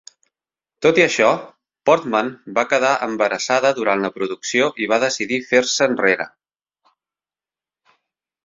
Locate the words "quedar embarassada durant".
2.71-4.03